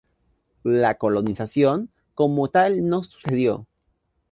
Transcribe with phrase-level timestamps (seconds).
[0.63, 3.67] La colonización como tal no sucedió.